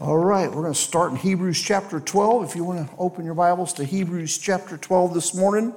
[0.00, 2.50] All right, we're going to start in Hebrews chapter 12.
[2.50, 5.74] If you want to open your Bibles to Hebrews chapter 12 this morning.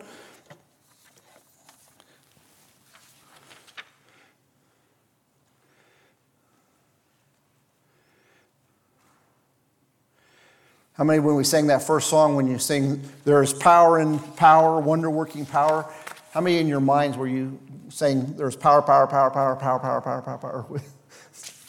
[10.93, 14.19] How many, when we sang that first song, when you sing, There is power in
[14.19, 15.91] power, wonder working power,
[16.31, 17.59] how many in your minds were you
[17.89, 20.81] saying, There's power, power, power, power, power, power, power, power, power?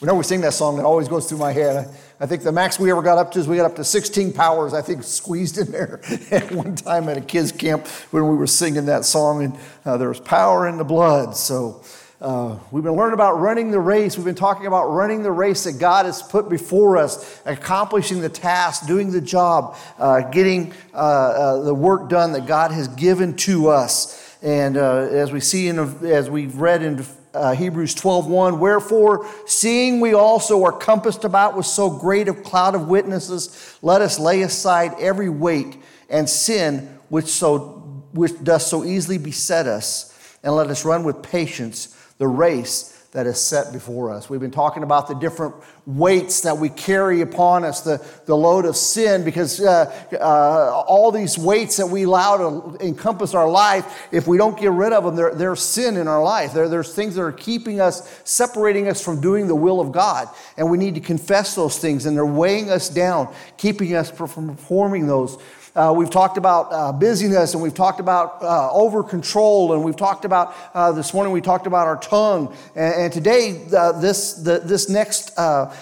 [0.03, 1.87] Whenever we sing that song, it always goes through my head.
[2.19, 4.33] I, think the max we ever got up to is we got up to 16
[4.33, 8.35] powers, I think, squeezed in there at one time at a kids' camp when we
[8.35, 11.37] were singing that song, and uh, there was power in the blood.
[11.37, 11.85] So
[12.19, 14.17] uh, we've been learning about running the race.
[14.17, 18.27] We've been talking about running the race that God has put before us, accomplishing the
[18.27, 23.37] task, doing the job, uh, getting uh, uh, the work done that God has given
[23.37, 24.37] to us.
[24.41, 29.27] And uh, as we see in, as we've read in uh, Hebrews 12 1, wherefore,
[29.45, 34.19] seeing we also are compassed about with so great a cloud of witnesses, let us
[34.19, 35.77] lay aside every weight
[36.09, 41.23] and sin which, so, which does so easily beset us, and let us run with
[41.23, 44.27] patience the race that is set before us.
[44.27, 45.53] We've been talking about the different
[45.85, 51.11] weights that we carry upon us, the, the load of sin, because uh, uh, all
[51.11, 55.03] these weights that we allow to encompass our life, if we don't get rid of
[55.03, 56.53] them, they're, they're sin in our life.
[56.53, 60.27] They're, there's things that are keeping us, separating us from doing the will of God.
[60.57, 64.55] And we need to confess those things, and they're weighing us down, keeping us from
[64.55, 65.37] performing those.
[65.75, 69.95] Uh, we've talked about uh, busyness and we've talked about uh, over control and we've
[69.95, 72.55] talked about uh, this morning we talked about our tongue.
[72.75, 75.73] And, and today uh, this the, this next uh,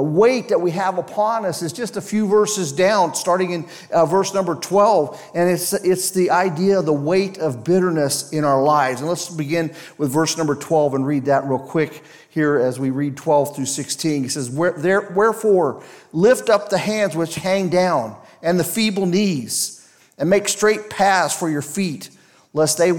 [0.00, 3.66] weight that we have upon us is just a few verses down starting in
[4.06, 8.62] verse number 12 and it's it's the idea of the weight of bitterness in our
[8.62, 9.00] lives.
[9.00, 12.90] And let's begin with verse number 12 and read that real quick here as we
[12.90, 18.58] read 12 through 16 he says wherefore lift up the hands which hang down and
[18.58, 19.88] the feeble knees,
[20.18, 22.10] and make straight paths for your feet,
[22.52, 22.92] lest they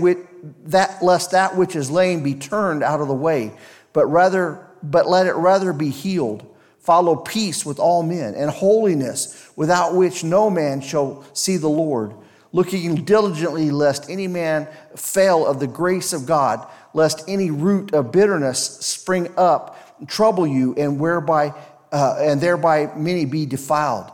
[0.65, 3.51] that lest that which is lame be turned out of the way,
[3.93, 6.45] but rather but let it rather be healed.
[6.79, 12.13] Follow peace with all men and holiness, without which no man shall see the Lord.
[12.53, 18.11] Looking diligently, lest any man fail of the grace of God, lest any root of
[18.13, 21.53] bitterness spring up, trouble you, and whereby
[21.91, 24.11] uh, and thereby many be defiled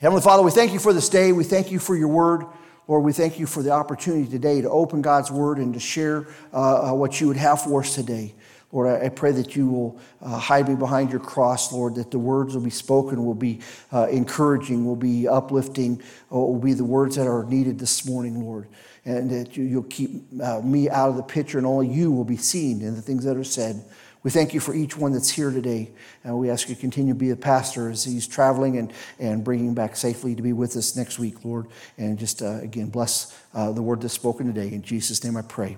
[0.00, 1.32] Heavenly Father, we thank you for this day.
[1.32, 2.44] We thank you for your word.
[2.86, 6.28] Lord, we thank you for the opportunity today to open God's word and to share
[6.52, 8.32] uh, uh, what you would have for us today.
[8.70, 12.12] Lord, I, I pray that you will uh, hide me behind your cross, Lord, that
[12.12, 13.58] the words will be spoken, will be
[13.92, 18.68] uh, encouraging, will be uplifting, will be the words that are needed this morning, Lord.
[19.04, 20.10] And that you, will keep
[20.40, 23.24] uh, me out of the picture and only you will be seen in the things
[23.24, 23.84] that are said.
[24.22, 25.90] We thank you for each one that's here today.
[26.24, 29.44] And we ask you to continue to be a pastor as he's traveling and, and
[29.44, 31.66] bringing back safely to be with us next week, Lord.
[31.96, 34.72] And just, uh, again, bless uh, the word that's spoken today.
[34.72, 35.76] In Jesus' name I pray.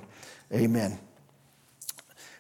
[0.53, 0.99] Amen.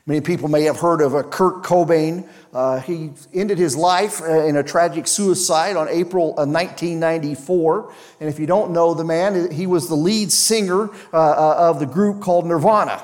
[0.07, 2.27] Many people may have heard of a Kurt Cobain.
[2.53, 7.93] Uh, he ended his life uh, in a tragic suicide on April of 1994.
[8.19, 11.79] And if you don't know the man, he was the lead singer uh, uh of
[11.79, 13.01] the group called Nirvana.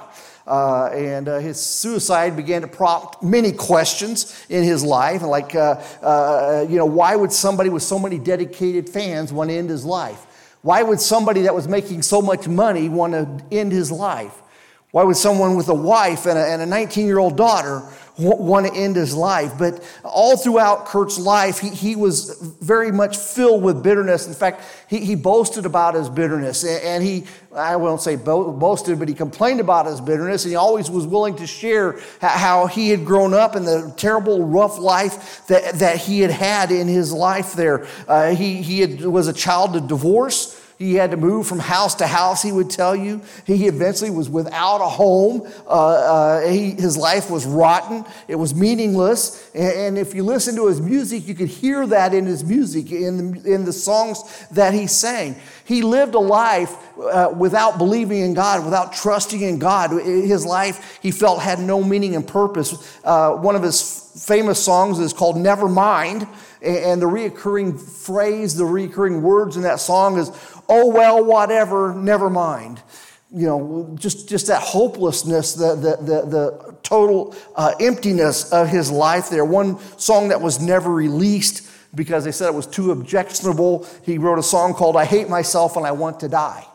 [0.46, 5.22] Uh, and uh, his suicide began to prompt many questions in his life.
[5.22, 9.56] Like, uh, uh, you know, why would somebody with so many dedicated fans want to
[9.56, 10.24] end his life?
[10.62, 14.42] Why would somebody that was making so much money want to end his life?
[14.92, 17.82] Why would someone with a wife and a 19 year old daughter
[18.18, 19.52] want to end his life.
[19.58, 24.26] But all throughout Kurt's life, he, he was very much filled with bitterness.
[24.26, 26.64] In fact, he, he boasted about his bitterness.
[26.64, 27.24] And he,
[27.54, 30.44] I won't say boasted, but he complained about his bitterness.
[30.44, 34.46] And he always was willing to share how he had grown up and the terrible,
[34.46, 37.86] rough life that, that he had had in his life there.
[38.08, 40.62] Uh, he he had, was a child of divorce.
[40.78, 43.22] He had to move from house to house, he would tell you.
[43.46, 45.50] He eventually was without a home.
[45.66, 49.50] Uh, uh, he, his life was rotten, it was meaningless.
[49.54, 52.92] And, and, if you listen to his music, you could hear that in his music,
[52.92, 55.36] in the, in the songs that he sang.
[55.66, 59.90] He lived a life uh, without believing in God, without trusting in God.
[59.90, 62.98] His life, he felt, had no meaning and purpose.
[63.02, 66.28] Uh, one of his famous songs is called Never Mind.
[66.62, 70.30] And the reoccurring phrase, the reoccurring words in that song is,
[70.68, 72.80] oh, well, whatever, never mind.
[73.32, 78.90] You know, just, just that hopelessness, the, the, the, the total uh, emptiness of his
[78.90, 79.44] life there.
[79.44, 83.86] One song that was never released because they said it was too objectionable.
[84.02, 86.66] He wrote a song called I Hate Myself and I Want to Die.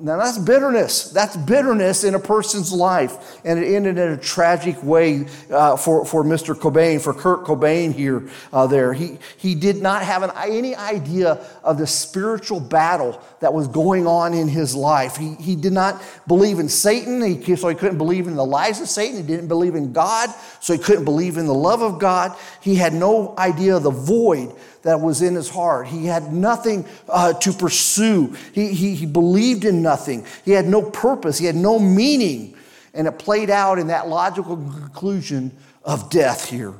[0.00, 1.10] Now that's bitterness.
[1.10, 3.38] That's bitterness in a person's life.
[3.44, 6.54] And it ended in a tragic way uh, for, for Mr.
[6.54, 8.92] Cobain, for Kurt Cobain here, uh, there.
[8.92, 14.06] He, he did not have an, any idea of the spiritual battle that was going
[14.06, 15.16] on in his life.
[15.16, 18.80] He, he did not believe in Satan, he, so he couldn't believe in the lies
[18.80, 19.16] of Satan.
[19.16, 20.30] He didn't believe in God,
[20.60, 22.36] so he couldn't believe in the love of God.
[22.60, 25.88] He had no idea of the void that was in his heart.
[25.88, 28.34] He had nothing uh, to pursue.
[28.52, 30.26] He, he, he believed in nothing.
[30.44, 31.38] He had no purpose.
[31.38, 32.56] He had no meaning.
[32.94, 36.74] And it played out in that logical conclusion of death here.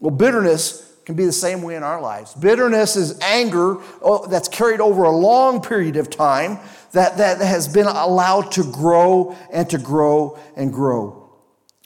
[0.00, 2.34] Well, bitterness can be the same way in our lives.
[2.34, 6.58] Bitterness is anger oh, that's carried over a long period of time
[6.92, 11.23] that, that has been allowed to grow and to grow and grow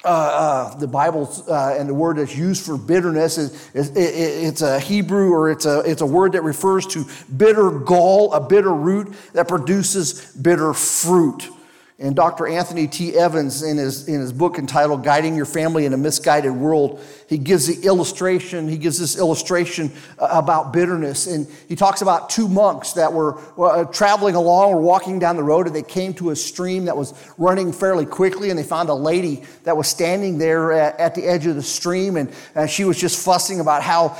[0.09, 3.97] uh, uh, the Bible uh, and the word that's used for bitterness is, is it,
[3.97, 7.05] it's a Hebrew or it's a, it's a word that refers to
[7.37, 11.51] bitter gall, a bitter root that produces bitter fruit.
[12.01, 12.47] And Dr.
[12.47, 13.17] Anthony T.
[13.17, 17.39] Evans, in his, in his book entitled Guiding Your Family in a Misguided World, he
[17.39, 21.27] gives the illustration, he gives this illustration uh, about bitterness.
[21.27, 25.43] And he talks about two monks that were uh, traveling along or walking down the
[25.43, 28.89] road, and they came to a stream that was running fairly quickly, and they found
[28.91, 32.65] a lady that was standing there at, at the edge of the stream, and uh,
[32.67, 34.11] she was just fussing about how,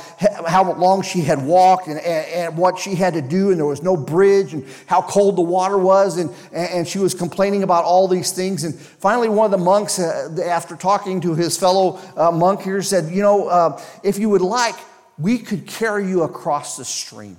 [0.45, 3.65] how long she had walked and, and, and, what she had to do, and there
[3.65, 7.85] was no bridge, and how cold the water was, and, and she was complaining about
[7.85, 8.63] all these things.
[8.63, 12.81] And finally, one of the monks, uh, after talking to his fellow uh, monk here,
[12.81, 14.75] said, You know, uh, if you would like,
[15.19, 17.37] we could carry you across the stream.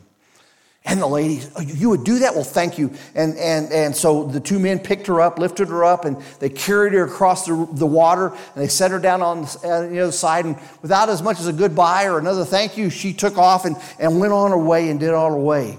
[0.85, 2.35] And the lady, oh, you would do that?
[2.35, 2.95] Well, thank you.
[3.15, 6.49] And, and, and so the two men picked her up, lifted her up, and they
[6.49, 10.47] carried her across the, the water, and they set her down on the other side.
[10.47, 13.77] And without as much as a goodbye or another thank you, she took off and,
[13.99, 15.77] and went on her way and did on her way.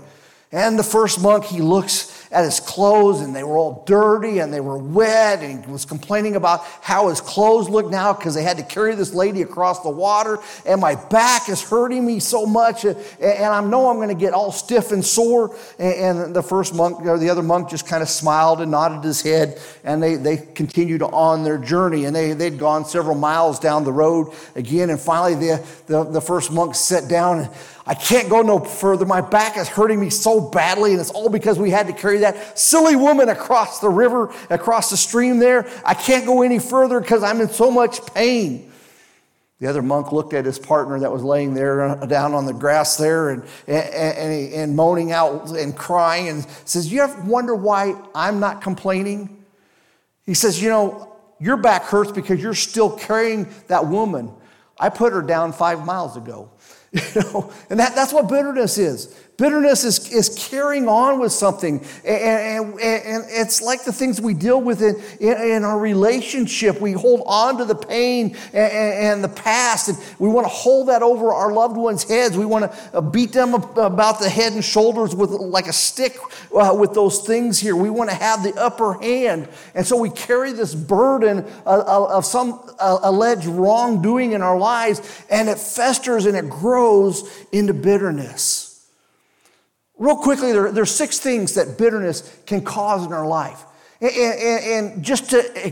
[0.54, 4.54] And the first monk, he looks at his clothes and they were all dirty and
[4.54, 8.44] they were wet and he was complaining about how his clothes looked now because they
[8.44, 12.46] had to carry this lady across the water and my back is hurting me so
[12.46, 15.56] much and I know I'm going to get all stiff and sore.
[15.78, 19.22] And the first monk or the other monk just kind of smiled and nodded his
[19.22, 23.84] head and they, they continued on their journey and they, they'd gone several miles down
[23.84, 27.50] the road again and finally the, the, the first monk sat down and
[27.92, 29.06] I can't go no further.
[29.06, 32.20] My back is hurting me so badly, and it's all because we had to carry
[32.20, 35.70] that silly woman across the river, across the stream there.
[35.84, 38.72] I can't go any further because I'm in so much pain.
[39.60, 42.54] The other monk looked at his partner that was laying there uh, down on the
[42.54, 47.56] grass there and, and, and, and moaning out and crying and says, You ever wonder
[47.56, 49.44] why I'm not complaining?
[50.26, 54.32] He says, You know, your back hurts because you're still carrying that woman.
[54.80, 56.50] I put her down five miles ago.
[57.16, 59.16] You know, and that, that's what bitterness is.
[59.38, 61.84] Bitterness is, is carrying on with something.
[62.06, 66.80] And, and, and it's like the things we deal with in, in, in, our relationship.
[66.80, 70.90] We hold on to the pain and, and, the past, and we want to hold
[70.90, 72.38] that over our loved ones' heads.
[72.38, 76.18] We want to uh, beat them about the head and shoulders with like a stick
[76.54, 77.76] uh, with those things here.
[77.76, 79.48] We want to have the upper hand.
[79.74, 85.02] And so we carry this burden of, of some uh, alleged wrongdoing in our lives,
[85.32, 88.61] and it festers and it grows into bitterness.
[90.02, 93.64] Real quickly, there, there are six things that bitterness can cause in our life.
[94.02, 94.66] And, and,
[94.96, 95.72] and just to,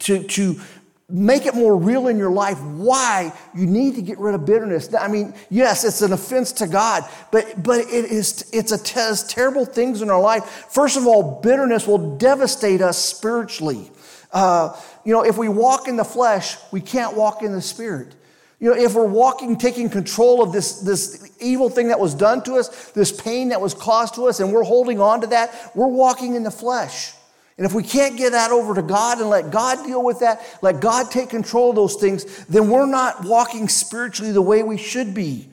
[0.00, 0.60] to, to
[1.08, 4.92] make it more real in your life why you need to get rid of bitterness.
[4.92, 9.28] I mean, yes, it's an offense to God, but, but it is, it's a t-
[9.28, 10.66] terrible things in our life.
[10.70, 13.92] First of all, bitterness will devastate us spiritually.
[14.32, 18.16] Uh, you know, if we walk in the flesh, we can't walk in the spirit.
[18.60, 22.42] You know, if we're walking, taking control of this, this evil thing that was done
[22.44, 25.72] to us, this pain that was caused to us, and we're holding on to that,
[25.74, 27.14] we're walking in the flesh.
[27.56, 30.42] And if we can't get that over to God and let God deal with that,
[30.60, 34.76] let God take control of those things, then we're not walking spiritually the way we
[34.76, 35.48] should be.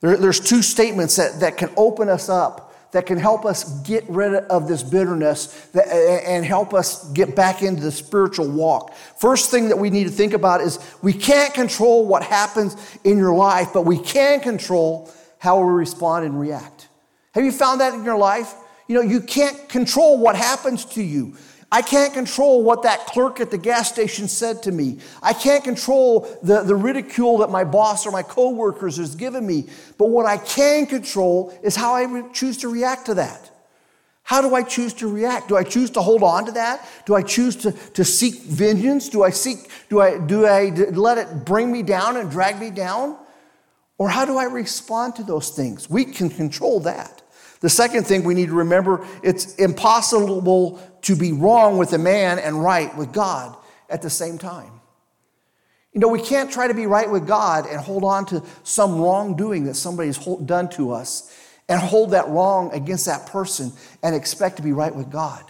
[0.00, 4.04] There, there's two statements that, that can open us up that can help us get
[4.08, 8.94] rid of this bitterness and help us get back into the spiritual walk.
[9.18, 13.18] First thing that we need to think about is we can't control what happens in
[13.18, 16.88] your life, but we can control how we respond and react.
[17.32, 18.54] Have you found that in your life?
[18.88, 21.36] You know, you can't control what happens to you.
[21.70, 25.00] I can't control what that clerk at the gas station said to me.
[25.22, 29.68] I can't control the, the ridicule that my boss or my coworkers has given me.
[29.98, 33.50] But what I can control is how I choose to react to that.
[34.22, 35.48] How do I choose to react?
[35.48, 36.86] Do I choose to hold on to that?
[37.06, 39.08] Do I choose to, to seek vengeance?
[39.08, 42.70] Do I seek, do I, do I let it bring me down and drag me
[42.70, 43.16] down?
[43.98, 45.88] Or how do I respond to those things?
[45.90, 47.17] We can control that.
[47.60, 52.38] The second thing we need to remember it's impossible to be wrong with a man
[52.38, 53.56] and right with God
[53.88, 54.72] at the same time.
[55.92, 59.00] You know, we can't try to be right with God and hold on to some
[59.00, 61.34] wrongdoing that somebody's done to us
[61.68, 63.72] and hold that wrong against that person
[64.02, 65.44] and expect to be right with God.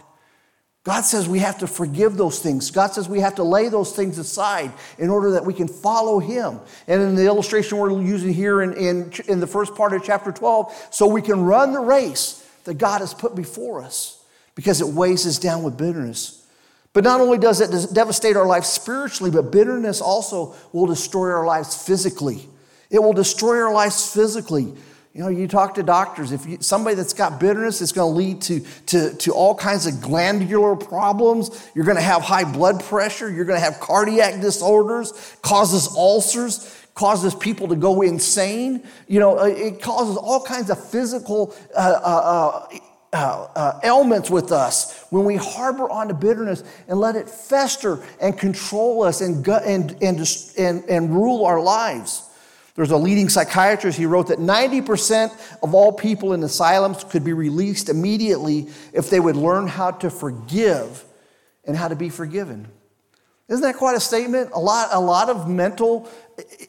[0.83, 2.71] God says we have to forgive those things.
[2.71, 6.19] God says we have to lay those things aside in order that we can follow
[6.19, 6.59] Him.
[6.87, 10.31] And in the illustration we're using here in, in, in the first part of chapter
[10.31, 14.23] 12, so we can run the race that God has put before us
[14.55, 16.45] because it weighs us down with bitterness.
[16.93, 21.45] But not only does it devastate our life spiritually, but bitterness also will destroy our
[21.45, 22.47] lives physically.
[22.89, 24.73] It will destroy our lives physically.
[25.13, 28.17] You know, you talk to doctors, if you, somebody that's got bitterness, it's going to
[28.17, 31.67] lead to, to, to all kinds of glandular problems.
[31.73, 33.29] You're going to have high blood pressure.
[33.31, 38.83] You're going to have cardiac disorders, causes ulcers, causes people to go insane.
[39.07, 42.79] You know, it causes all kinds of physical uh, uh, uh
[43.11, 48.37] uh, uh, ailments with us when we harbor onto bitterness and let it fester and
[48.37, 52.28] control us and, and, and, and, and rule our lives.
[52.79, 57.33] There's a leading psychiatrist, he wrote that 90% of all people in asylums could be
[57.33, 61.03] released immediately if they would learn how to forgive
[61.65, 62.69] and how to be forgiven.
[63.49, 64.51] Isn't that quite a statement?
[64.53, 66.09] A lot, a lot of mental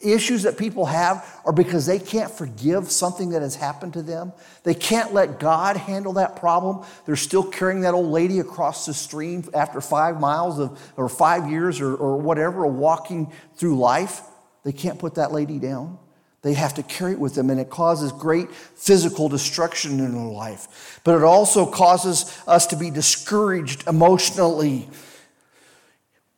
[0.02, 4.32] issues that people have are because they can't forgive something that has happened to them.
[4.64, 6.84] They can't let God handle that problem.
[7.06, 11.48] They're still carrying that old lady across the stream after five miles of, or five
[11.48, 14.22] years or, or whatever, walking through life.
[14.64, 15.98] They can't put that lady down.
[16.42, 20.32] They have to carry it with them, and it causes great physical destruction in their
[20.32, 21.00] life.
[21.04, 24.88] But it also causes us to be discouraged emotionally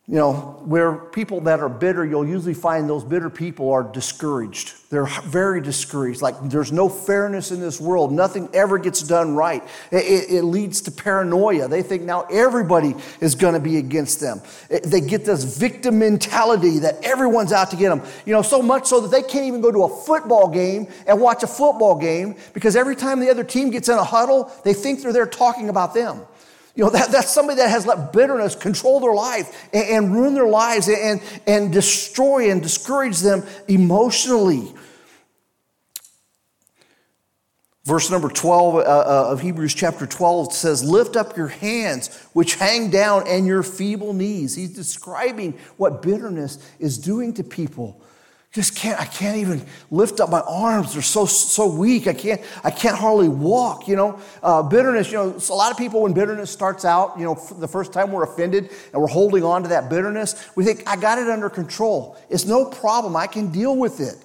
[0.05, 4.73] you know, where people that are bitter, you'll usually find those bitter people are discouraged.
[4.89, 6.21] They're very discouraged.
[6.21, 8.11] Like there's no fairness in this world.
[8.11, 9.63] Nothing ever gets done right.
[9.91, 11.69] It, it, it leads to paranoia.
[11.69, 14.41] They think now everybody is going to be against them.
[14.69, 18.01] It, they get this victim mentality that everyone's out to get them.
[18.25, 21.21] You know, so much so that they can't even go to a football game and
[21.21, 24.73] watch a football game because every time the other team gets in a huddle, they
[24.73, 26.23] think they're there talking about them.
[26.75, 30.33] You know, that, that's somebody that has let bitterness control their life and, and ruin
[30.33, 34.73] their lives and, and destroy and discourage them emotionally.
[37.85, 42.55] Verse number 12 uh, uh, of Hebrews chapter 12 says, Lift up your hands, which
[42.55, 44.55] hang down, and your feeble knees.
[44.55, 48.01] He's describing what bitterness is doing to people
[48.53, 50.93] just can't i can't even lift up my arms.
[50.93, 52.07] They're so so weak.
[52.07, 54.19] I can't i can't hardly walk you know?
[54.41, 57.67] Uh, bitterness you know a lot of people when bitterness starts out you know the
[57.67, 61.17] first time we're offended and we're holding on to that bitterness we think i got
[61.17, 62.17] it under control.
[62.29, 63.15] It's no problem.
[63.15, 64.15] I can deal with it.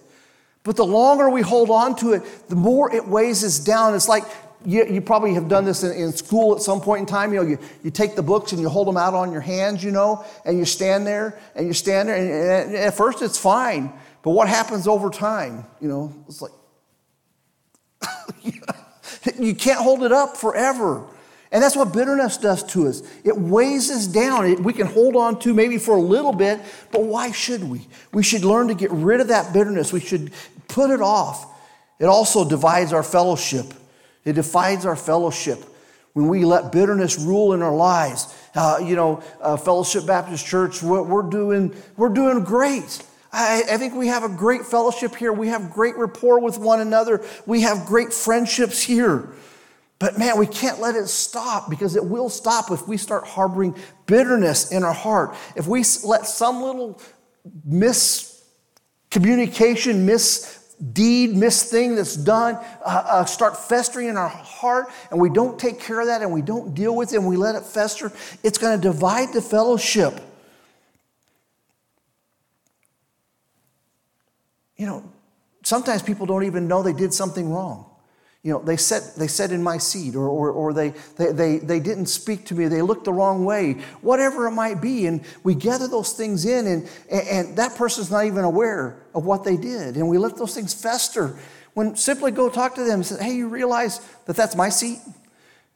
[0.63, 3.95] But the longer we hold on to it the more it weighs us down.
[3.95, 4.25] It's like
[4.67, 7.33] you, you probably have done this in, in, school at some point in time.
[7.33, 9.85] You know, you, you take the books and you hold them out on your hands,
[9.85, 13.39] you know, and you stand there and you stand there, and, and at first it's
[13.39, 13.93] fine.
[14.23, 15.65] But what happens over time?
[15.81, 16.53] You know, it's like,
[19.39, 21.05] you can't hold it up forever.
[21.51, 23.03] And that's what bitterness does to us.
[23.25, 24.47] It weighs us down.
[24.47, 26.61] It, we can hold on to maybe for a little bit,
[26.93, 27.87] but why should we?
[28.13, 29.93] We should learn to get rid of that bitterness.
[29.93, 30.33] We should
[30.69, 31.47] put it off.
[31.99, 33.73] It also divides our fellowship.
[34.25, 35.65] It divides our fellowship
[36.13, 38.35] when we let bitterness rule in our lives.
[38.55, 43.03] Uh, you know, uh, Fellowship Baptist Church, we're, we're, doing, we're doing great.
[43.33, 45.33] I, I think we have a great fellowship here.
[45.33, 47.25] We have great rapport with one another.
[47.47, 49.29] We have great friendships here.
[49.99, 53.75] But man, we can't let it stop because it will stop if we start harboring
[54.07, 55.35] bitterness in our heart.
[55.57, 57.01] If we let some little
[57.69, 62.55] miscommunication, misdeed, misthing that's done
[62.85, 66.33] uh, uh, start festering in our heart and we don't take care of that and
[66.33, 68.13] we don't deal with it and we let it fester,
[68.45, 70.21] it's going to divide the fellowship.
[74.79, 75.05] You know,
[75.63, 77.85] sometimes people don't even know they did something wrong.
[78.45, 81.59] You know, they said, they said in my seat, or, or, or they, they, they,
[81.59, 85.07] they didn't speak to me, they looked the wrong way, whatever it might be.
[85.07, 89.43] And we gather those things in, and, and that person's not even aware of what
[89.43, 89.97] they did.
[89.97, 91.37] And we let those things fester.
[91.75, 95.01] When simply go talk to them and say, hey, you realize that that's my seat?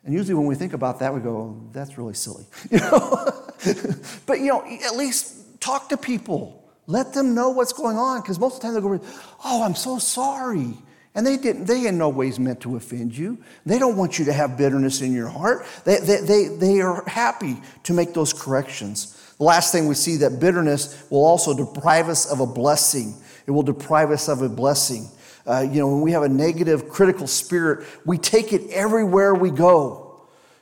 [0.04, 2.44] And usually when we think about that, we go, that's really silly.
[2.70, 3.50] You know?
[4.26, 6.61] but, you know, at least talk to people.
[6.92, 9.04] Let them know what's going on because most of the time they'll go,
[9.42, 10.76] Oh, I'm so sorry.
[11.14, 13.38] And they didn't, they in no ways meant to offend you.
[13.64, 15.64] They don't want you to have bitterness in your heart.
[15.84, 19.34] They, they, they, they are happy to make those corrections.
[19.38, 23.14] The last thing we see that bitterness will also deprive us of a blessing.
[23.46, 25.08] It will deprive us of a blessing.
[25.46, 29.50] Uh, you know, when we have a negative, critical spirit, we take it everywhere we
[29.50, 30.12] go.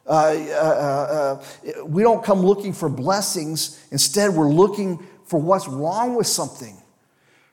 [0.07, 3.81] Uh, uh, uh, we don't come looking for blessings.
[3.91, 6.77] Instead, we're looking for what's wrong with something.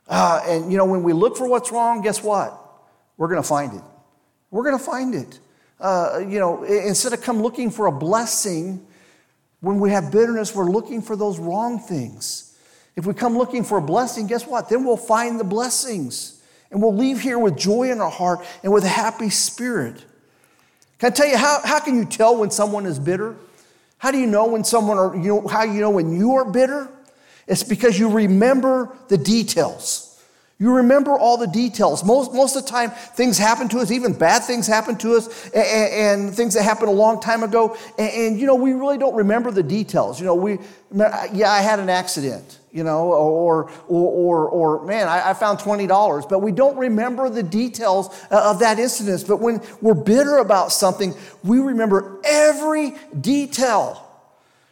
[0.07, 2.60] Uh, and, you know, when we look for what's wrong, guess what?
[3.17, 3.84] We're going to find it.
[4.50, 5.39] We're going to find it.
[5.79, 8.84] Uh, you know, instead of come looking for a blessing,
[9.60, 12.57] when we have bitterness, we're looking for those wrong things.
[12.96, 14.69] If we come looking for a blessing, guess what?
[14.69, 16.41] Then we'll find the blessings.
[16.72, 20.03] And we'll leave here with joy in our heart and with a happy spirit.
[20.98, 23.36] Can I tell you, how, how can you tell when someone is bitter?
[24.00, 26.46] How do you know when someone, or you know, how you know when you are
[26.46, 26.89] bitter?
[27.48, 30.08] It's because you remember the details.
[30.60, 32.04] You remember all the details.
[32.04, 35.50] Most, most of the time, things happen to us, even bad things happen to us,
[35.51, 37.77] and, and things that happened a long time ago.
[38.00, 40.20] And, and, you know, we really don't remember the details.
[40.20, 40.58] You know, we,
[41.32, 45.60] yeah, I had an accident, you know, or, or, or, or man, I, I found
[45.60, 49.25] $20, but we don't remember the details uh, of that incident.
[49.27, 51.13] But when we're bitter about something,
[51.44, 54.07] we remember every detail.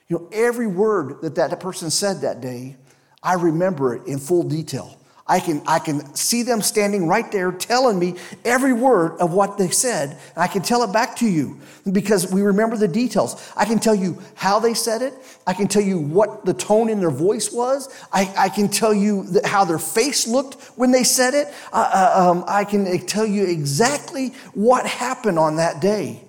[0.07, 2.75] You know, every word that that person said that day,
[3.23, 4.97] I remember it in full detail.
[5.27, 9.57] I can, I can see them standing right there telling me every word of what
[9.57, 10.19] they said.
[10.37, 11.59] I can tell it back to you
[11.91, 13.51] because we remember the details.
[13.57, 15.15] I can tell you how they said it.
[15.47, 17.89] I can tell you what the tone in their voice was.
[18.13, 21.51] I, I can tell you how their face looked when they said it.
[21.73, 26.24] Uh, uh, um, I can tell you exactly what happened on that day.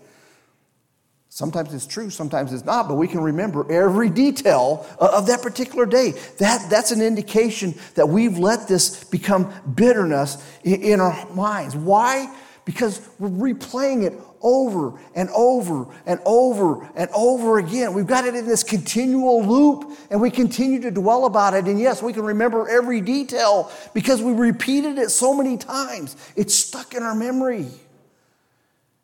[1.37, 5.85] Sometimes it's true, sometimes it's not, but we can remember every detail of that particular
[5.85, 6.13] day.
[6.39, 11.77] That, that's an indication that we've let this become bitterness in our minds.
[11.77, 12.35] Why?
[12.65, 17.93] Because we're replaying it over and over and over and over again.
[17.93, 21.67] We've got it in this continual loop and we continue to dwell about it.
[21.67, 26.17] And yes, we can remember every detail because we repeated it so many times.
[26.35, 27.69] It's stuck in our memory.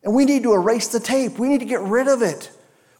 [0.02, 1.38] And we need to erase the tape.
[1.38, 2.50] We need to get rid of it.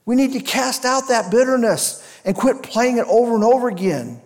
[0.05, 4.21] We need to cast out that bitterness and quit playing it over and over again.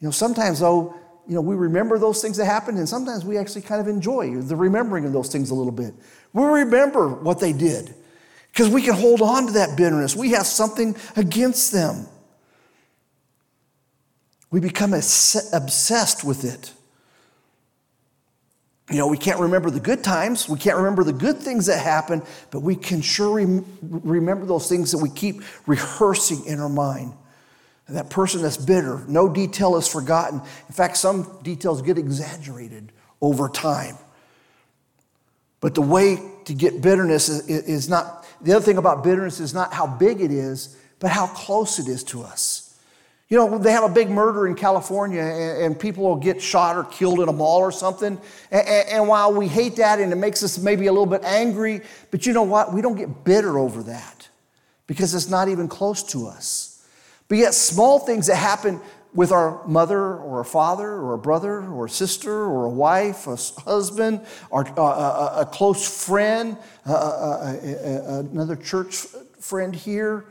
[0.00, 0.94] You know, sometimes, though,
[1.26, 4.34] you know, we remember those things that happened, and sometimes we actually kind of enjoy
[4.36, 5.94] the remembering of those things a little bit.
[6.32, 7.94] We remember what they did
[8.52, 10.16] because we can hold on to that bitterness.
[10.16, 12.06] We have something against them.
[14.50, 16.72] We become obsessed with it.
[18.90, 20.48] You know, we can't remember the good times.
[20.48, 24.68] We can't remember the good things that happen, but we can sure rem- remember those
[24.68, 27.12] things that we keep rehearsing in our mind.
[27.86, 30.40] And that person that's bitter, no detail is forgotten.
[30.40, 33.96] In fact, some details get exaggerated over time.
[35.60, 39.52] But the way to get bitterness is, is not, the other thing about bitterness is
[39.52, 42.67] not how big it is, but how close it is to us.
[43.28, 46.84] You know, they have a big murder in California and, people will get shot or
[46.84, 48.18] killed in a mall or something.
[48.50, 52.24] And, while we hate that and it makes us maybe a little bit angry, but
[52.24, 52.72] you know what?
[52.72, 54.28] We don't get bitter over that
[54.86, 56.82] because it's not even close to us.
[57.28, 58.80] But yet, small things that happen
[59.12, 63.26] with our mother or a father or a brother or a sister or a wife,
[63.26, 68.94] a husband, or a, a, a close friend, uh, uh, uh, a, another church
[69.38, 70.24] friend here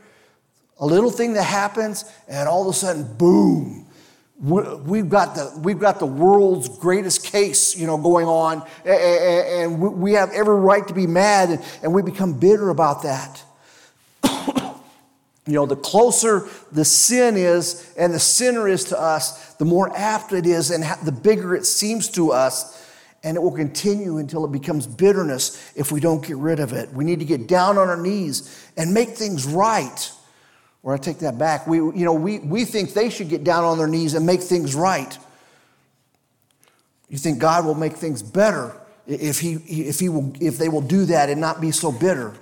[0.79, 3.87] a little thing that happens, and all of a sudden, boom,
[4.39, 10.13] we've got the we've got the world's greatest case you know going on and we
[10.13, 13.43] have every right to be mad and we become bitter about that.
[15.47, 19.89] You know the closer the sin is and the sinner is to us the more
[19.95, 22.85] apt it is and the bigger it seems to us
[23.23, 26.91] and it will continue until it becomes bitterness if we don't get rid of it.
[26.91, 30.11] We need to get down on our knees and make things right
[30.87, 31.67] or I take that back.
[31.67, 34.39] We, you know, we, we think they should get down on their knees and make
[34.39, 35.17] things right.
[37.09, 38.73] You think God will make things better
[39.05, 42.33] if, he, if, he will, if they will do that and not be so bitter.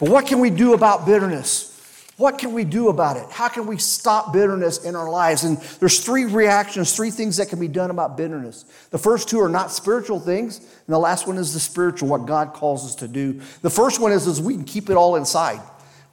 [0.00, 1.70] But what can we do about bitterness?
[2.16, 3.26] What can we do about it?
[3.30, 5.44] How can we stop bitterness in our lives?
[5.44, 8.64] And there's three reactions, three things that can be done about bitterness.
[8.88, 12.24] The first two are not spiritual things, and the last one is the spiritual, what
[12.24, 13.42] God calls us to do.
[13.60, 15.60] The first one is, is we can keep it all inside.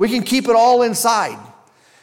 [0.02, 1.38] We can keep it all inside.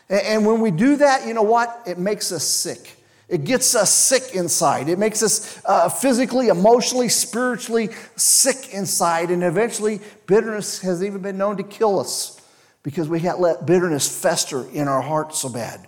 [0.08, 1.82] And when we do that, you know what?
[1.84, 2.94] It makes us sick.
[3.28, 4.88] It gets us sick inside.
[4.88, 9.32] It makes us uh, physically, emotionally, spiritually sick inside.
[9.32, 12.40] And eventually, bitterness has even been known to kill us
[12.84, 15.84] because we can't let bitterness fester in our heart so bad.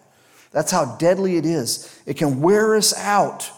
[0.50, 1.96] That's how deadly it is.
[2.06, 3.48] It can wear us out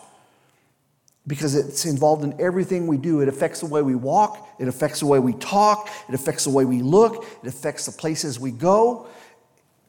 [1.26, 3.20] because it's involved in everything we do.
[3.20, 6.50] It affects the way we walk, it affects the way we talk, it affects the
[6.50, 9.06] way we look, it affects the places we go.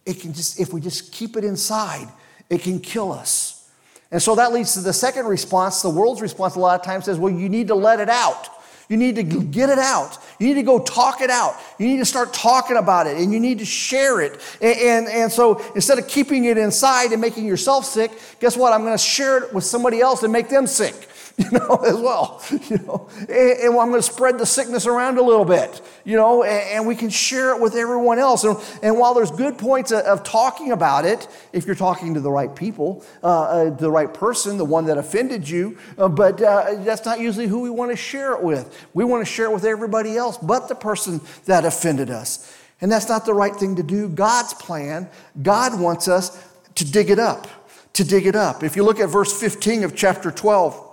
[0.06, 2.08] It can just, if we just keep it inside,
[2.50, 3.72] it can kill us.
[4.12, 5.82] And so that leads to the second response.
[5.82, 8.50] The world's response a lot of times says, well, you need to let it out.
[8.90, 10.20] You need to get it out.
[10.40, 11.56] You need to go talk it out.
[11.80, 14.40] You need to start talking about it and you need to share it.
[14.62, 18.74] And, and, and, so instead of keeping it inside and making yourself sick, guess what?
[18.74, 21.08] I'm going to share it with somebody else and make them sick.
[21.38, 22.42] you know, as well.
[22.70, 26.16] You know, and, and I'm going to spread the sickness around a little bit, you
[26.16, 28.44] know, and, and we can share it with everyone else.
[28.44, 32.20] And, and while there's good points of, of, talking about it, if you're talking to
[32.20, 36.40] the right people, uh, uh, the right person, the one that offended you, uh, but
[36.42, 38.88] uh, that's not usually who we want to share it with.
[38.94, 42.56] We want to share it with everybody else but the person that offended us.
[42.80, 44.08] And that's not the right thing to do.
[44.10, 45.10] God's plan,
[45.42, 46.44] God wants us
[46.76, 47.48] to dig it up,
[47.94, 48.64] to dig it up.
[48.64, 50.93] If you look at verse 15 of chapter 12,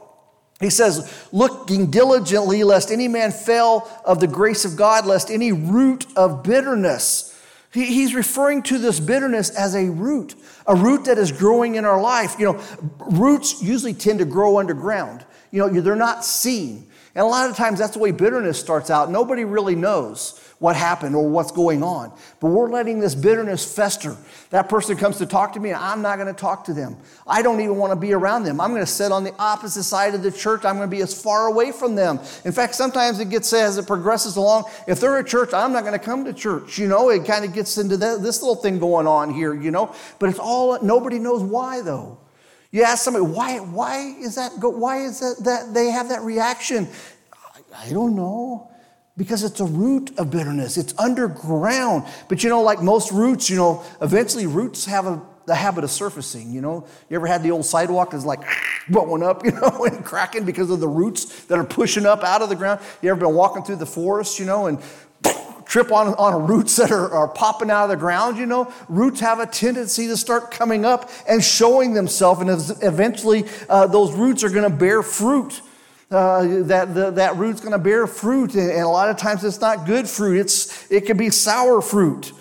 [0.60, 5.52] he says, looking diligently lest any man fail of the grace of God, lest any
[5.52, 7.26] root of bitterness.
[7.72, 10.34] He, he's referring to this bitterness as a root,
[10.66, 12.36] a root that is growing in our life.
[12.38, 12.62] You know,
[12.98, 15.24] roots usually tend to grow underground.
[15.50, 16.88] You know, they're not seen.
[17.14, 19.10] And a lot of times that's the way bitterness starts out.
[19.10, 22.12] Nobody really knows what happened or what's going on.
[22.38, 24.14] But we're letting this bitterness fester.
[24.50, 26.98] That person comes to talk to me, and I'm not going to talk to them.
[27.26, 28.60] I don't even want to be around them.
[28.60, 30.66] I'm going to sit on the opposite side of the church.
[30.66, 32.20] I'm going to be as far away from them.
[32.44, 34.64] In fact, sometimes it gets as it progresses along.
[34.86, 36.76] If they're at church, I'm not going to come to church.
[36.78, 39.94] You know, it kind of gets into this little thing going on here, you know.
[40.18, 42.18] But it's all, nobody knows why, though.
[42.70, 46.86] You ask somebody, why, why is that, why is that, that they have that reaction?
[47.74, 48.70] I don't know
[49.20, 50.78] because it's a root of bitterness.
[50.78, 52.06] It's underground.
[52.30, 55.90] But you know, like most roots, you know, eventually roots have a, the habit of
[55.90, 56.50] surfacing.
[56.50, 58.40] You know, you ever had the old sidewalk that's like
[58.88, 62.40] blowing up, you know, and cracking because of the roots that are pushing up out
[62.40, 62.80] of the ground?
[63.02, 64.78] You ever been walking through the forest, you know, and
[65.66, 68.72] trip on, on roots that are, are popping out of the ground, you know?
[68.88, 74.14] Roots have a tendency to start coming up and showing themselves, and eventually uh, those
[74.14, 75.60] roots are going to bear fruit
[76.10, 79.60] uh, that the, that root's going to bear fruit, and, a lot of times it's
[79.60, 80.40] not good fruit.
[80.40, 82.32] It's it can be sour fruit.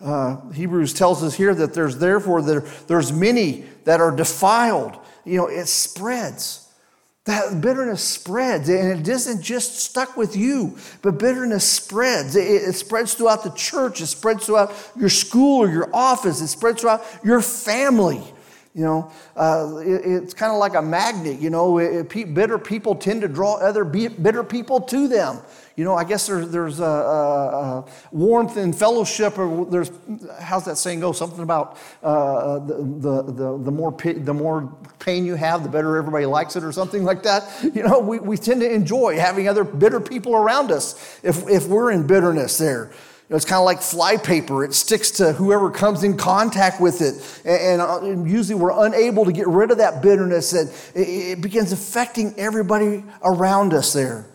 [0.00, 4.96] Uh, Hebrews tells us here that there's therefore there, there's many that are defiled.
[5.24, 6.62] You know, it spreads.
[7.24, 12.36] That bitterness spreads, and it isn't just stuck with you, but bitterness spreads.
[12.36, 16.46] It, it, spreads throughout the church, it spreads throughout your school or your office, it
[16.46, 18.22] spreads throughout your family.
[18.76, 21.40] You know, uh, it, it's kind of like a magnet.
[21.40, 25.38] You know, it, it, bitter people tend to draw other bitter people to them.
[25.76, 29.90] You know, I guess there's, there's a, a, a warmth and fellowship, or there's,
[30.40, 31.12] how's that saying go?
[31.12, 35.96] Something about uh, the, the, the, the, more, the more pain you have, the better
[35.96, 37.48] everybody likes it, or something like that.
[37.62, 41.66] You know, we, we tend to enjoy having other bitter people around us if, if
[41.66, 42.92] we're in bitterness there
[43.30, 44.64] know, it's kind of like flypaper.
[44.64, 47.40] It sticks to whoever comes in contact with it.
[47.44, 52.34] And, uh, usually we're unable to get rid of that bitterness, and it begins affecting
[52.38, 54.26] everybody around us there.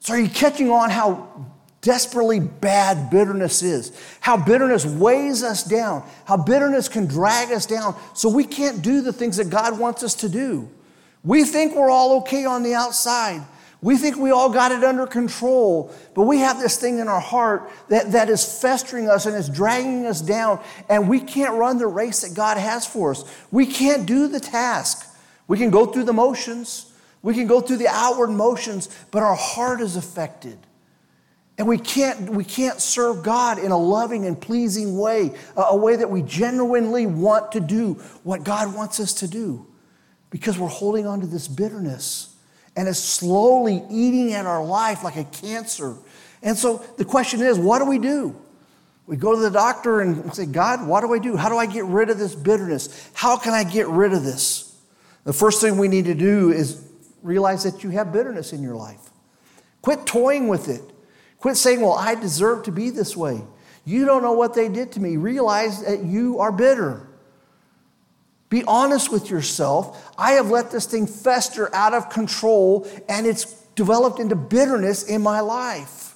[0.00, 1.46] So, are you catching on how
[1.80, 3.92] desperately bad bitterness is?
[4.20, 9.00] How bitterness weighs us down, how bitterness can drag us down so we can't do
[9.00, 10.68] the things that God wants us to do.
[11.22, 13.42] We think we're all okay on the outside.
[13.84, 17.20] We think we all got it under control, but we have this thing in our
[17.20, 21.76] heart that, that is festering us and is dragging us down, and we can't run
[21.76, 23.24] the race that God has for us.
[23.50, 25.06] We can't do the task.
[25.48, 29.34] We can go through the motions, we can go through the outward motions, but our
[29.34, 30.56] heart is affected.
[31.58, 35.76] And we can't, we can't serve God in a loving and pleasing way, a, a
[35.76, 39.66] way that we genuinely want to do what God wants us to do,
[40.30, 42.33] because we're holding on to this bitterness
[42.76, 45.96] and it's slowly eating at our life like a cancer.
[46.42, 48.36] And so the question is, what do we do?
[49.06, 51.36] We go to the doctor and say, God, what do I do?
[51.36, 53.10] How do I get rid of this bitterness?
[53.14, 54.74] How can I get rid of this?
[55.24, 56.82] The first thing we need to do is
[57.22, 59.10] realize that you have bitterness in your life.
[59.82, 60.82] Quit toying with it.
[61.38, 63.42] Quit saying, Well, I deserve to be this way.
[63.84, 65.18] You don't know what they did to me.
[65.18, 67.06] Realize that you are bitter.
[68.54, 70.14] Be honest with yourself.
[70.16, 75.22] I have let this thing fester out of control and it's developed into bitterness in
[75.22, 76.14] my life.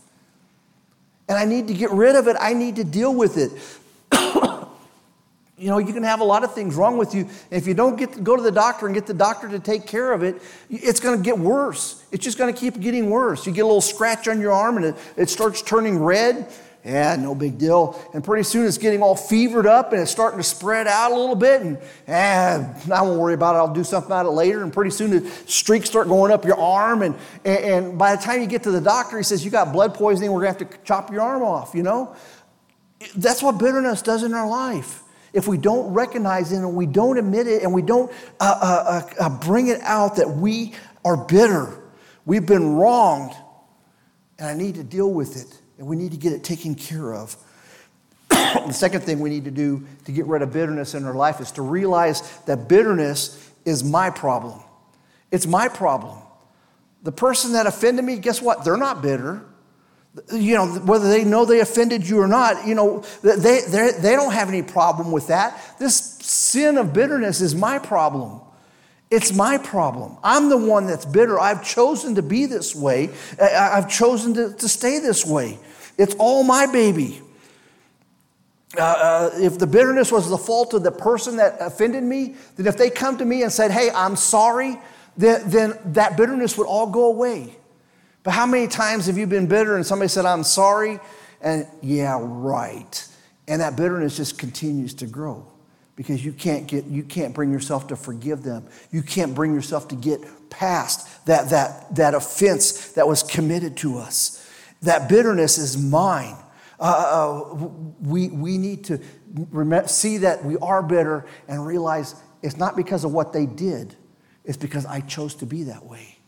[1.28, 2.36] And I need to get rid of it.
[2.38, 3.50] I need to deal with it.
[5.58, 7.28] you know, you can have a lot of things wrong with you.
[7.50, 9.88] If you don't get to go to the doctor and get the doctor to take
[9.88, 12.04] care of it, it's going to get worse.
[12.12, 13.48] It's just going to keep getting worse.
[13.48, 16.48] You get a little scratch on your arm and it, it starts turning red
[16.84, 18.00] yeah, no big deal.
[18.14, 21.14] And pretty soon it's getting all fevered up and it's starting to spread out a
[21.14, 21.60] little bit.
[21.60, 23.58] And eh, I won't worry about it.
[23.58, 24.62] I'll do something about it later.
[24.62, 27.02] And pretty soon the streaks start going up your arm.
[27.02, 29.72] And, and, and by the time you get to the doctor, he says, You got
[29.72, 30.30] blood poisoning.
[30.32, 32.14] We're going to have to chop your arm off, you know?
[33.16, 35.02] That's what bitterness does in our life.
[35.34, 38.10] if we don't recognize it and we don't admit it and we don't
[38.40, 40.72] uh, uh, uh, uh bring it out that we
[41.04, 41.82] are bitter,
[42.24, 43.34] we've been wronged,
[44.38, 47.14] and I need to deal with it, and we need to get it taken care
[47.14, 47.36] of.
[48.28, 51.40] the second thing we need to do to get rid of bitterness in our life
[51.40, 54.60] is to realize that bitterness is my problem.
[55.30, 56.18] It's my problem.
[57.02, 58.64] The person that offended me, guess what?
[58.64, 59.44] They're not bitter.
[60.32, 64.32] You know, whether they know they offended you or not, you know, they, they don't
[64.32, 65.76] have any problem with that.
[65.78, 68.40] This sin of bitterness is my problem.
[69.10, 70.18] It's my problem.
[70.22, 71.40] I'm the one that's bitter.
[71.40, 73.10] I've chosen to be this way.
[73.40, 75.58] I've chosen to, to stay this way.
[75.96, 77.22] It's all my baby.
[78.76, 82.66] Uh, uh, if the bitterness was the fault of the person that offended me, then
[82.66, 84.78] if they come to me and said, Hey, I'm sorry,
[85.16, 87.56] then, then that bitterness would all go away.
[88.24, 91.00] But how many times have you been bitter and somebody said, I'm sorry?
[91.40, 93.08] And yeah, right.
[93.46, 95.46] And that bitterness just continues to grow
[95.98, 98.64] because you can't get you can't bring yourself to forgive them.
[98.92, 103.98] You can't bring yourself to get past that that that offense that was committed to
[103.98, 104.48] us.
[104.82, 106.36] That bitterness is mine.
[106.78, 106.84] Uh,
[107.52, 107.54] uh,
[108.00, 109.00] we, we need to
[109.88, 113.96] see that we are bitter and realize it's not because of what they did,
[114.44, 116.18] it's because I chose to be that way.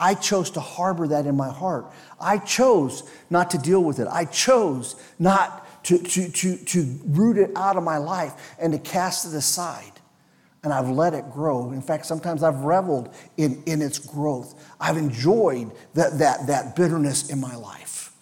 [0.00, 1.92] I chose to harbor that in my heart.
[2.20, 4.08] I chose not to deal with it.
[4.10, 8.78] I chose not to, to, to, to root it out of my life and to
[8.78, 9.92] cast it aside.
[10.64, 11.72] And I've let it grow.
[11.72, 14.54] In fact, sometimes I've reveled in, in its growth.
[14.80, 18.12] I've enjoyed that, that, that bitterness in my life.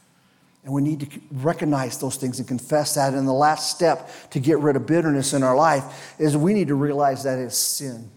[0.65, 3.15] And we need to recognize those things and confess that.
[3.15, 6.69] And the last step to get rid of bitterness in our life is we need
[6.69, 8.11] to realize that it's sin.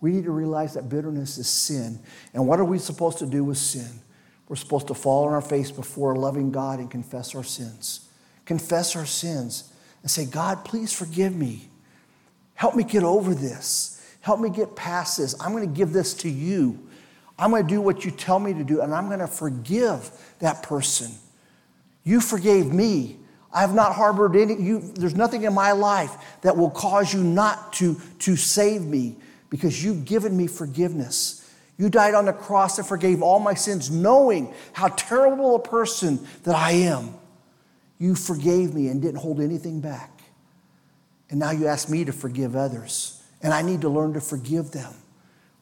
[0.00, 1.98] We need to realize that bitterness is sin.
[2.34, 4.00] And what are we supposed to do with sin?
[4.48, 8.07] We're supposed to fall on our face before a loving God and confess our sins.
[8.48, 11.68] Confess our sins and say, God, please forgive me.
[12.54, 14.02] Help me get over this.
[14.22, 15.38] Help me get past this.
[15.38, 16.88] I'm going to give this to you.
[17.38, 20.10] I'm going to do what you tell me to do, and I'm going to forgive
[20.38, 21.10] that person.
[22.04, 23.18] You forgave me.
[23.52, 27.22] I have not harbored any, you, there's nothing in my life that will cause you
[27.22, 29.16] not to, to save me
[29.50, 31.46] because you've given me forgiveness.
[31.76, 36.26] You died on the cross and forgave all my sins, knowing how terrible a person
[36.44, 37.12] that I am.
[37.98, 40.10] You forgave me and didn't hold anything back.
[41.30, 43.22] And now you ask me to forgive others.
[43.42, 44.92] And I need to learn to forgive them.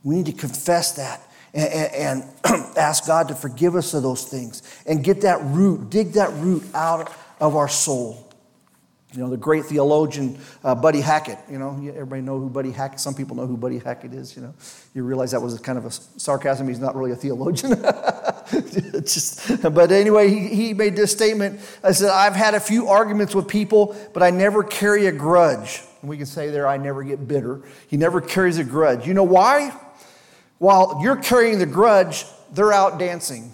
[0.05, 1.21] We need to confess that
[1.53, 2.25] and, and
[2.77, 6.63] ask God to forgive us of those things and get that root, dig that root
[6.75, 8.23] out of our soul.
[9.13, 13.01] You know, the great theologian uh, Buddy Hackett, you know, everybody know who Buddy Hackett,
[13.01, 14.53] some people know who Buddy Hackett is, you know.
[14.95, 16.69] You realize that was kind of a sarcasm.
[16.69, 17.73] He's not really a theologian.
[18.93, 21.61] Just, but anyway, he, he made this statement.
[21.83, 25.83] I said, I've had a few arguments with people, but I never carry a grudge.
[26.01, 27.63] And we can say there, I never get bitter.
[27.89, 29.07] He never carries a grudge.
[29.07, 29.77] You know why?
[30.59, 33.53] While you're carrying the grudge, they're out dancing.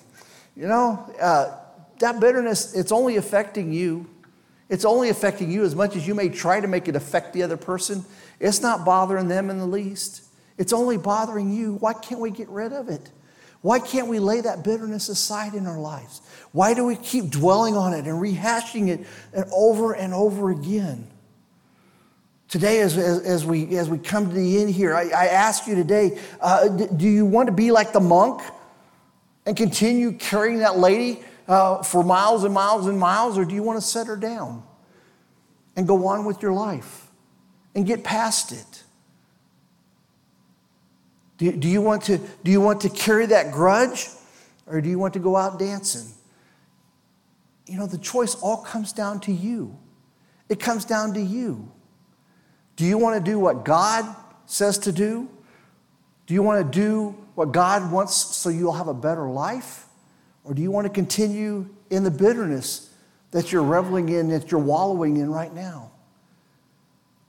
[0.57, 1.57] You know, uh,
[2.01, 4.09] that bitterness, it's only affecting you.
[4.69, 7.43] It's only affecting you as much as you may try to make it affect the
[7.43, 8.05] other person.
[8.41, 10.25] It's not bothering them in the least.
[10.59, 11.75] It's only bothering you.
[11.75, 13.11] Why can't we get rid of it?
[13.63, 16.21] Why can't we lay that bitterness aside in our lives?
[16.51, 19.07] Why do we keep dwelling on it and rehashing it
[19.53, 21.07] over and over again?
[22.49, 25.67] Today, as, as, as, we, as we come to the end here, I, I ask
[25.67, 28.43] you today uh, do you want to be like the monk
[29.47, 33.63] and continue carrying that lady uh, for miles and miles and miles, or do you
[33.63, 34.63] want to set her down
[35.77, 37.07] and go on with your life
[37.75, 38.83] and get past it?
[41.43, 44.07] Do, do, you want to, do you want to carry that grudge,
[44.65, 46.09] or do you want to go out dancing?
[47.67, 49.77] You know, the choice all comes down to you.
[50.49, 51.69] It comes down to you.
[52.77, 54.05] Do you want to do what God
[54.47, 55.29] says to do?
[56.29, 59.87] Do you want to do what God wants so you'll have a better life?
[60.45, 62.89] Or do you want to continue in the bitterness
[63.33, 65.91] that you're reveling in, that you're wallowing in right now?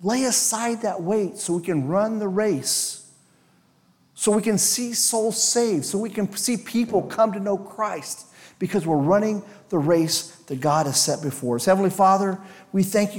[0.03, 3.02] Lay aside that weight so we can run the race,
[4.15, 8.27] so we can see souls saved, so we can see people come to know Christ
[8.59, 11.65] because we're running the race that God has set before us.
[11.65, 12.39] Heavenly Father,
[12.71, 13.11] we thank you.